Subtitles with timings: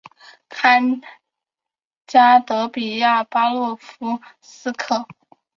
[0.49, 0.99] 堪
[2.07, 5.05] 察加彼得巴夫洛夫斯克。